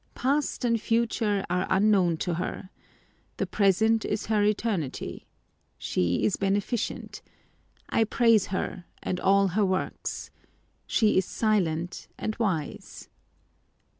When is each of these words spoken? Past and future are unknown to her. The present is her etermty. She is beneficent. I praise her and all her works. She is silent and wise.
Past 0.15 0.65
and 0.65 0.81
future 0.81 1.45
are 1.47 1.67
unknown 1.69 2.17
to 2.25 2.33
her. 2.33 2.71
The 3.37 3.45
present 3.45 4.03
is 4.03 4.25
her 4.25 4.41
etermty. 4.43 5.25
She 5.77 6.25
is 6.25 6.37
beneficent. 6.37 7.21
I 7.87 8.05
praise 8.05 8.47
her 8.47 8.85
and 9.03 9.19
all 9.19 9.49
her 9.49 9.63
works. 9.63 10.31
She 10.87 11.19
is 11.19 11.25
silent 11.27 12.07
and 12.17 12.35
wise. 12.37 13.09